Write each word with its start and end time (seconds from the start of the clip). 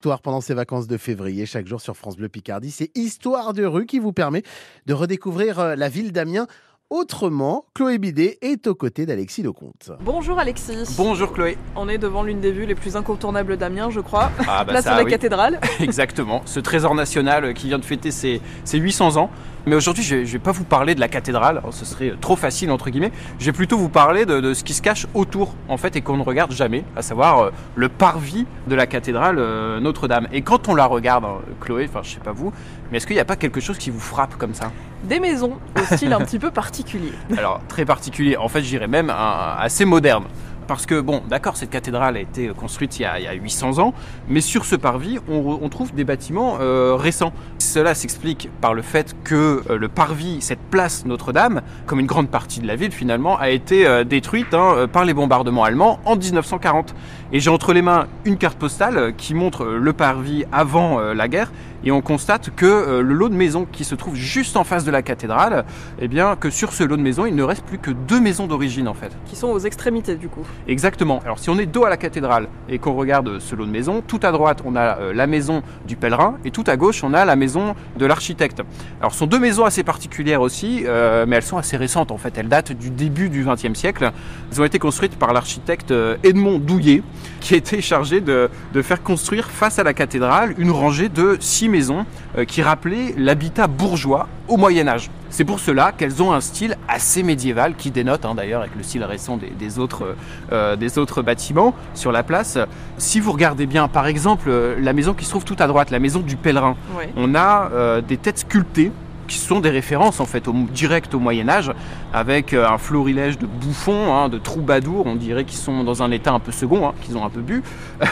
Histoire 0.00 0.20
pendant 0.22 0.40
ces 0.40 0.54
vacances 0.54 0.86
de 0.86 0.96
février, 0.96 1.44
chaque 1.44 1.66
jour 1.66 1.80
sur 1.80 1.96
France 1.96 2.16
Bleu 2.16 2.28
Picardie, 2.28 2.70
c'est 2.70 2.96
Histoire 2.96 3.52
de 3.52 3.64
rue 3.64 3.84
qui 3.84 3.98
vous 3.98 4.12
permet 4.12 4.44
de 4.86 4.94
redécouvrir 4.94 5.58
euh, 5.58 5.74
la 5.74 5.88
ville 5.88 6.12
d'Amiens 6.12 6.46
autrement. 6.88 7.64
Chloé 7.74 7.98
Bidet 7.98 8.38
est 8.40 8.68
aux 8.68 8.76
côtés 8.76 9.06
d'Alexis 9.06 9.42
Lecomte. 9.42 9.90
Bonjour 10.00 10.38
Alexis. 10.38 10.94
Bonjour 10.96 11.32
Chloé. 11.32 11.58
On 11.74 11.88
est 11.88 11.98
devant 11.98 12.22
l'une 12.22 12.40
des 12.40 12.52
vues 12.52 12.64
les 12.64 12.76
plus 12.76 12.94
incontournables 12.94 13.56
d'Amiens, 13.56 13.90
je 13.90 13.98
crois. 13.98 14.30
Ah 14.46 14.64
bah 14.64 14.66
Place 14.74 14.84
ça, 14.84 14.92
de 14.92 14.98
la 14.98 15.04
oui. 15.04 15.10
cathédrale. 15.10 15.58
Exactement, 15.80 16.42
ce 16.44 16.60
trésor 16.60 16.94
national 16.94 17.52
qui 17.54 17.66
vient 17.66 17.80
de 17.80 17.84
fêter 17.84 18.12
ses, 18.12 18.40
ses 18.62 18.78
800 18.78 19.16
ans. 19.16 19.30
Mais 19.66 19.74
aujourd'hui, 19.76 20.02
je 20.02 20.16
ne 20.16 20.24
vais 20.24 20.38
pas 20.38 20.52
vous 20.52 20.64
parler 20.64 20.94
de 20.94 21.00
la 21.00 21.08
cathédrale, 21.08 21.58
alors 21.58 21.74
ce 21.74 21.84
serait 21.84 22.14
trop 22.20 22.36
facile 22.36 22.70
entre 22.70 22.88
guillemets. 22.90 23.12
Je 23.38 23.46
vais 23.46 23.52
plutôt 23.52 23.76
vous 23.76 23.88
parler 23.90 24.24
de, 24.24 24.40
de 24.40 24.54
ce 24.54 24.64
qui 24.64 24.72
se 24.72 24.80
cache 24.82 25.06
autour, 25.14 25.54
en 25.68 25.76
fait, 25.76 25.94
et 25.96 26.00
qu'on 26.00 26.16
ne 26.16 26.22
regarde 26.22 26.52
jamais, 26.52 26.84
à 26.96 27.02
savoir 27.02 27.38
euh, 27.40 27.50
le 27.74 27.88
parvis 27.88 28.46
de 28.66 28.74
la 28.74 28.86
cathédrale 28.86 29.36
euh, 29.38 29.78
Notre-Dame. 29.80 30.26
Et 30.32 30.42
quand 30.42 30.68
on 30.68 30.74
la 30.74 30.86
regarde, 30.86 31.24
hein, 31.24 31.38
Chloé, 31.60 31.86
enfin 31.88 32.00
je 32.02 32.10
sais 32.14 32.20
pas 32.20 32.32
vous, 32.32 32.52
mais 32.90 32.96
est-ce 32.96 33.06
qu'il 33.06 33.16
n'y 33.16 33.20
a 33.20 33.24
pas 33.26 33.36
quelque 33.36 33.60
chose 33.60 33.76
qui 33.78 33.90
vous 33.90 34.00
frappe 34.00 34.36
comme 34.36 34.54
ça? 34.54 34.72
Des 35.04 35.20
maisons 35.20 35.58
au 35.76 35.94
style 35.94 36.12
un 36.12 36.18
petit 36.24 36.38
peu 36.38 36.50
particulier. 36.50 37.12
Alors 37.36 37.60
très 37.68 37.84
particulier, 37.84 38.36
en 38.36 38.48
fait, 38.48 38.62
je 38.62 38.68
dirais 38.68 38.88
même 38.88 39.10
un- 39.10 39.56
assez 39.58 39.84
moderne. 39.84 40.24
Parce 40.66 40.84
que, 40.84 41.00
bon, 41.00 41.22
d'accord, 41.30 41.56
cette 41.56 41.70
cathédrale 41.70 42.18
a 42.18 42.20
été 42.20 42.48
construite 42.48 42.98
il 42.98 43.02
y 43.02 43.04
a, 43.06 43.18
il 43.18 43.24
y 43.24 43.26
a 43.26 43.32
800 43.32 43.78
ans, 43.78 43.94
mais 44.28 44.42
sur 44.42 44.66
ce 44.66 44.76
parvis, 44.76 45.18
on 45.26 45.66
trouve 45.70 45.94
des 45.94 46.04
bâtiments 46.04 46.58
euh, 46.60 46.94
récents. 46.94 47.32
Cela 47.68 47.94
s'explique 47.94 48.48
par 48.62 48.72
le 48.72 48.80
fait 48.80 49.14
que 49.24 49.62
euh, 49.68 49.76
le 49.76 49.88
parvis, 49.88 50.38
cette 50.40 50.58
place 50.70 51.04
Notre-Dame, 51.04 51.60
comme 51.84 52.00
une 52.00 52.06
grande 52.06 52.30
partie 52.30 52.60
de 52.60 52.66
la 52.66 52.76
ville 52.76 52.92
finalement, 52.92 53.38
a 53.38 53.50
été 53.50 53.86
euh, 53.86 54.04
détruite 54.04 54.54
hein, 54.54 54.72
euh, 54.74 54.86
par 54.86 55.04
les 55.04 55.12
bombardements 55.12 55.64
allemands 55.64 56.00
en 56.06 56.16
1940. 56.16 56.94
Et 57.30 57.40
j'ai 57.40 57.50
entre 57.50 57.74
les 57.74 57.82
mains 57.82 58.06
une 58.24 58.38
carte 58.38 58.56
postale 58.56 59.12
qui 59.18 59.34
montre 59.34 59.66
le 59.66 59.92
parvis 59.92 60.46
avant 60.50 60.98
la 60.98 61.28
guerre, 61.28 61.52
et 61.84 61.92
on 61.92 62.00
constate 62.00 62.48
que 62.56 63.00
le 63.02 63.14
lot 63.14 63.28
de 63.28 63.34
maisons 63.34 63.66
qui 63.70 63.84
se 63.84 63.94
trouve 63.94 64.14
juste 64.14 64.56
en 64.56 64.64
face 64.64 64.86
de 64.86 64.90
la 64.90 65.02
cathédrale, 65.02 65.66
eh 66.00 66.08
bien, 66.08 66.36
que 66.36 66.48
sur 66.48 66.72
ce 66.72 66.84
lot 66.84 66.96
de 66.96 67.02
maisons, 67.02 67.26
il 67.26 67.34
ne 67.34 67.42
reste 67.42 67.66
plus 67.66 67.76
que 67.76 67.90
deux 67.90 68.18
maisons 68.18 68.46
d'origine 68.46 68.88
en 68.88 68.94
fait. 68.94 69.14
Qui 69.26 69.36
sont 69.36 69.48
aux 69.48 69.58
extrémités 69.58 70.14
du 70.14 70.30
coup. 70.30 70.40
Exactement. 70.68 71.20
Alors 71.22 71.38
si 71.38 71.50
on 71.50 71.58
est 71.58 71.66
dos 71.66 71.84
à 71.84 71.90
la 71.90 71.98
cathédrale 71.98 72.48
et 72.66 72.78
qu'on 72.78 72.94
regarde 72.94 73.40
ce 73.40 73.54
lot 73.54 73.66
de 73.66 73.70
maisons, 73.70 74.02
tout 74.06 74.20
à 74.22 74.32
droite 74.32 74.62
on 74.64 74.74
a 74.74 75.12
la 75.12 75.26
maison 75.26 75.62
du 75.86 75.96
pèlerin 75.96 76.38
et 76.46 76.50
tout 76.50 76.64
à 76.66 76.78
gauche 76.78 77.04
on 77.04 77.12
a 77.12 77.26
la 77.26 77.36
maison 77.36 77.57
de 77.96 78.06
l'architecte. 78.06 78.62
Alors 79.00 79.12
ce 79.12 79.18
sont 79.18 79.26
deux 79.26 79.38
maisons 79.38 79.64
assez 79.64 79.82
particulières 79.82 80.40
aussi, 80.40 80.82
euh, 80.86 81.26
mais 81.26 81.36
elles 81.36 81.42
sont 81.42 81.58
assez 81.58 81.76
récentes 81.76 82.10
en 82.10 82.18
fait. 82.18 82.36
Elles 82.38 82.48
datent 82.48 82.72
du 82.72 82.90
début 82.90 83.28
du 83.28 83.44
XXe 83.44 83.78
siècle. 83.78 84.10
Elles 84.50 84.60
ont 84.60 84.64
été 84.64 84.78
construites 84.78 85.16
par 85.16 85.32
l'architecte 85.32 85.90
euh, 85.90 86.16
Edmond 86.22 86.58
Douillet, 86.58 87.02
qui 87.40 87.54
a 87.54 87.56
été 87.56 87.80
chargé 87.80 88.20
de, 88.20 88.50
de 88.72 88.82
faire 88.82 89.02
construire 89.02 89.48
face 89.50 89.78
à 89.78 89.84
la 89.84 89.94
cathédrale 89.94 90.54
une 90.58 90.70
rangée 90.70 91.08
de 91.08 91.36
six 91.40 91.68
maisons 91.68 92.04
euh, 92.36 92.44
qui 92.44 92.62
rappelaient 92.62 93.14
l'habitat 93.16 93.66
bourgeois 93.66 94.28
au 94.48 94.56
Moyen 94.56 94.88
Âge. 94.88 95.10
C'est 95.30 95.44
pour 95.44 95.60
cela 95.60 95.92
qu'elles 95.92 96.22
ont 96.22 96.32
un 96.32 96.40
style 96.40 96.76
assez 96.88 97.22
médiéval 97.22 97.74
qui 97.76 97.90
dénote 97.90 98.24
hein, 98.24 98.34
d'ailleurs 98.34 98.62
avec 98.62 98.74
le 98.74 98.82
style 98.82 99.04
récent 99.04 99.36
des, 99.36 99.50
des 99.50 99.78
autres, 99.78 100.16
euh, 100.52 100.74
des 100.76 100.98
autres 100.98 101.22
bâtiments 101.22 101.74
sur 101.94 102.12
la 102.12 102.22
place. 102.22 102.58
Si 102.96 103.20
vous 103.20 103.32
regardez 103.32 103.66
bien, 103.66 103.88
par 103.88 104.06
exemple, 104.06 104.48
euh, 104.48 104.76
la 104.80 104.92
maison 104.92 105.12
qui 105.12 105.24
se 105.24 105.30
trouve 105.30 105.44
tout 105.44 105.56
à 105.58 105.66
droite, 105.66 105.90
la 105.90 105.98
maison 105.98 106.20
du 106.20 106.36
pèlerin, 106.36 106.76
on 107.16 107.34
a 107.34 107.70
euh, 107.72 108.00
des 108.00 108.16
têtes 108.16 108.38
sculptées 108.38 108.90
qui 109.28 109.38
sont 109.38 109.60
des 109.60 109.70
références 109.70 110.18
en 110.20 110.26
fait 110.26 110.48
au, 110.48 110.52
direct 110.52 111.14
au 111.14 111.20
Moyen 111.20 111.48
Âge 111.48 111.72
avec 112.12 112.52
euh, 112.52 112.66
un 112.66 112.78
florilège 112.78 113.38
de 113.38 113.46
bouffons, 113.46 114.12
hein, 114.12 114.28
de 114.28 114.38
troubadours, 114.38 115.06
on 115.06 115.14
dirait 115.14 115.44
qu'ils 115.44 115.58
sont 115.58 115.84
dans 115.84 116.02
un 116.02 116.10
état 116.10 116.32
un 116.32 116.40
peu 116.40 116.50
second, 116.50 116.88
hein, 116.88 116.94
qu'ils 117.02 117.16
ont 117.16 117.24
un 117.24 117.30
peu 117.30 117.40
bu. 117.40 117.62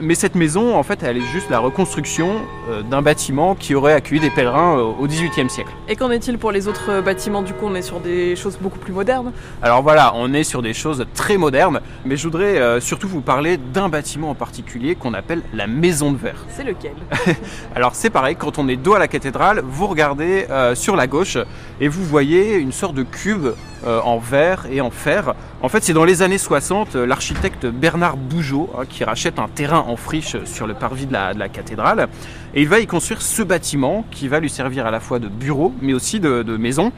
Mais 0.00 0.14
cette 0.14 0.34
maison 0.34 0.76
en 0.76 0.82
fait 0.82 1.02
elle 1.02 1.18
est 1.18 1.32
juste 1.32 1.50
la 1.50 1.58
reconstruction 1.58 2.36
euh, 2.68 2.82
d'un 2.82 3.02
bâtiment 3.02 3.54
qui 3.54 3.74
aurait 3.74 3.92
accueilli 3.92 4.20
des 4.20 4.30
pèlerins 4.30 4.78
euh, 4.78 4.82
au 4.82 5.06
XVIIIe 5.06 5.50
siècle. 5.50 5.70
Et 5.88 5.96
qu'en 5.96 6.10
est-il 6.10 6.38
pour 6.38 6.50
les 6.50 6.66
autres 6.68 7.02
bâtiments? 7.02 7.42
Du 7.42 7.52
coup, 7.52 7.66
on 7.66 7.74
est 7.74 7.82
sur 7.82 8.00
des 8.00 8.36
choses 8.36 8.58
beaucoup 8.58 8.78
plus 8.78 8.92
modernes. 8.92 9.32
Alors 9.62 9.82
voilà, 9.82 10.12
on 10.14 10.32
est 10.32 10.44
sur 10.44 10.62
des 10.62 10.74
choses 10.74 11.04
très 11.14 11.36
modernes, 11.36 11.80
mais 12.04 12.16
je 12.16 12.24
voudrais 12.24 12.58
euh, 12.58 12.80
surtout 12.80 13.08
vous 13.08 13.20
parler 13.20 13.56
d'un 13.56 13.88
bâtiment 13.88 14.30
en 14.30 14.34
particulier 14.34 14.94
qu'on 14.94 15.14
appelle 15.14 15.42
la 15.52 15.66
Maison 15.66 16.12
de 16.12 16.16
Verre. 16.16 16.44
C'est 16.48 16.64
lequel? 16.64 16.94
Alors 17.76 17.94
c'est 17.94 18.10
pareil, 18.10 18.36
quand 18.36 18.58
on 18.58 18.68
est 18.68 18.76
dos 18.76 18.94
à 18.94 18.98
la 18.98 19.08
cathédrale, 19.08 19.62
vous 19.66 19.86
regardez 19.86 20.46
euh, 20.54 20.76
sur 20.76 20.94
la 20.94 21.08
gauche 21.08 21.36
et 21.80 21.88
vous 21.88 22.04
voyez 22.04 22.54
une 22.58 22.70
sorte 22.70 22.94
de 22.94 23.02
cube 23.02 23.48
euh, 23.84 24.00
en 24.02 24.18
verre 24.18 24.66
et 24.70 24.80
en 24.80 24.90
fer. 24.90 25.34
En 25.62 25.68
fait, 25.68 25.82
c'est 25.82 25.92
dans 25.92 26.04
les 26.04 26.22
années 26.22 26.38
60, 26.38 26.94
euh, 26.94 27.06
l'architecte 27.06 27.66
Bernard 27.66 28.16
Bougeot 28.16 28.70
hein, 28.78 28.84
qui 28.88 29.02
rachète 29.02 29.40
un 29.40 29.48
terrain 29.48 29.84
en 29.88 29.96
friche 29.96 30.36
sur 30.44 30.68
le 30.68 30.74
parvis 30.74 31.06
de 31.06 31.12
la, 31.12 31.48
cathédrale 31.48 32.08
et 32.54 32.62
il 32.62 32.68
va 32.68 32.78
y 32.78 32.86
construire 32.86 33.20
ce 33.20 33.42
bâtiment 33.42 34.04
qui 34.12 34.28
va 34.28 34.38
lui 34.38 34.48
servir 34.48 34.86
à 34.86 34.92
la 34.92 35.00
fois 35.00 35.18
de 35.18 35.26
bureau 35.26 35.74
mais 35.82 35.92
aussi 35.92 36.20
de, 36.20 36.56
maison. 36.56 36.92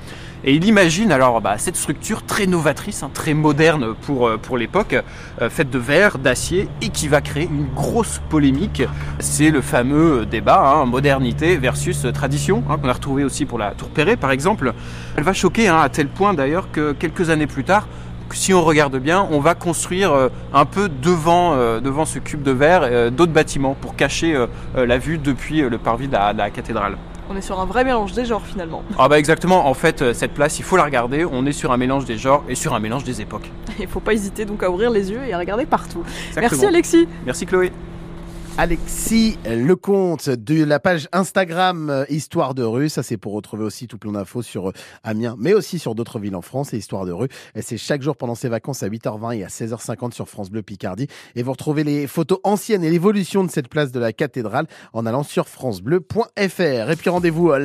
Et 0.44 0.54
il 0.54 0.64
imagine 0.66 1.10
alors 1.10 1.40
bah, 1.40 1.56
cette 1.56 1.76
structure 1.76 2.24
très 2.24 2.46
novatrice, 2.46 3.02
hein, 3.02 3.10
très 3.12 3.32
moderne 3.32 3.94
pour, 4.02 4.30
pour 4.38 4.58
l'époque, 4.58 4.94
faite 5.48 5.70
de 5.70 5.78
verre, 5.78 6.18
d'acier 6.18 6.68
et 6.82 6.90
qui 6.90 7.08
va 7.08 7.20
créer 7.20 7.44
une 7.50 7.66
grosse 7.74 8.20
polémique. 8.28 8.82
C'est 9.18 9.50
le 9.50 9.62
fameux 9.62 10.26
débat 10.26 10.74
hein, 10.76 10.84
modernité 10.84 11.56
versus 11.56 12.06
tradition 12.14 12.60
qu'on 12.60 12.88
a 12.88 12.92
retrouvé 12.92 13.24
aussi 13.24 13.45
pour 13.46 13.58
la 13.58 13.70
Tour 13.72 13.88
Perret 13.88 14.16
par 14.16 14.30
exemple. 14.30 14.74
Elle 15.16 15.24
va 15.24 15.32
choquer 15.32 15.68
hein, 15.68 15.78
à 15.80 15.88
tel 15.88 16.08
point 16.08 16.34
d'ailleurs 16.34 16.70
que 16.70 16.92
quelques 16.92 17.30
années 17.30 17.46
plus 17.46 17.64
tard, 17.64 17.88
si 18.32 18.52
on 18.52 18.62
regarde 18.62 18.96
bien, 18.98 19.26
on 19.30 19.38
va 19.40 19.54
construire 19.54 20.12
euh, 20.12 20.28
un 20.52 20.64
peu 20.64 20.88
devant, 20.88 21.54
euh, 21.54 21.80
devant 21.80 22.04
ce 22.04 22.18
cube 22.18 22.42
de 22.42 22.50
verre 22.50 22.80
euh, 22.82 23.08
d'autres 23.10 23.32
bâtiments 23.32 23.76
pour 23.80 23.94
cacher 23.94 24.36
la 24.74 24.98
vue 24.98 25.16
depuis 25.18 25.60
le 25.62 25.78
parvis 25.78 26.08
de 26.08 26.12
la- 26.12 26.32
de 26.32 26.38
la 26.38 26.50
cathédrale. 26.50 26.96
On 27.28 27.36
est 27.36 27.40
sur 27.40 27.58
un 27.58 27.66
vrai 27.66 27.82
mélange 27.84 28.12
des 28.12 28.24
genres 28.24 28.44
finalement. 28.46 28.82
Ah 28.98 29.08
bah 29.08 29.18
exactement, 29.18 29.66
en 29.68 29.74
fait 29.74 30.12
cette 30.12 30.32
place 30.32 30.58
il 30.60 30.62
faut 30.64 30.76
la 30.76 30.84
regarder, 30.84 31.24
on 31.24 31.44
est 31.46 31.52
sur 31.52 31.72
un 31.72 31.76
mélange 31.76 32.04
des 32.04 32.18
genres 32.18 32.44
et 32.48 32.54
sur 32.54 32.72
un 32.74 32.78
mélange 32.80 33.02
des 33.04 33.20
époques. 33.20 33.50
Il 33.80 33.88
faut 33.88 33.98
pas 34.00 34.12
hésiter 34.12 34.44
donc 34.44 34.62
à 34.62 34.70
ouvrir 34.70 34.90
les 34.90 35.10
yeux 35.10 35.20
et 35.26 35.32
à 35.32 35.38
regarder 35.38 35.66
partout. 35.66 36.04
Exactement. 36.28 36.40
Merci 36.50 36.66
Alexis 36.66 37.08
Merci 37.24 37.46
Chloé. 37.46 37.72
Alexis 38.58 39.36
Lecomte 39.44 40.30
de 40.30 40.64
la 40.64 40.80
page 40.80 41.08
Instagram 41.12 41.90
euh, 41.90 42.04
Histoire 42.08 42.54
de 42.54 42.62
rue. 42.62 42.88
Ça, 42.88 43.02
c'est 43.02 43.18
pour 43.18 43.34
retrouver 43.34 43.64
aussi 43.64 43.86
tout 43.86 43.98
plein 43.98 44.12
d'infos 44.12 44.40
sur 44.40 44.70
euh, 44.70 44.72
Amiens, 45.04 45.36
mais 45.38 45.52
aussi 45.52 45.78
sur 45.78 45.94
d'autres 45.94 46.18
villes 46.18 46.34
en 46.34 46.40
France 46.40 46.72
et 46.72 46.78
Histoire 46.78 47.04
de 47.04 47.12
rue. 47.12 47.28
Et 47.54 47.60
C'est 47.60 47.76
chaque 47.76 48.00
jour 48.00 48.16
pendant 48.16 48.34
ces 48.34 48.48
vacances 48.48 48.82
à 48.82 48.88
8h20 48.88 49.36
et 49.36 49.44
à 49.44 49.48
16h50 49.48 50.12
sur 50.12 50.26
France 50.26 50.48
Bleu 50.48 50.62
Picardie. 50.62 51.06
Et 51.34 51.42
vous 51.42 51.52
retrouvez 51.52 51.84
les 51.84 52.06
photos 52.06 52.38
anciennes 52.44 52.82
et 52.82 52.88
l'évolution 52.88 53.44
de 53.44 53.50
cette 53.50 53.68
place 53.68 53.92
de 53.92 54.00
la 54.00 54.14
cathédrale 54.14 54.66
en 54.94 55.04
allant 55.04 55.22
sur 55.22 55.48
francebleu.fr. 55.48 56.30
Et 56.40 56.96
puis 56.96 57.10
rendez-vous 57.10 57.50
euh, 57.50 57.58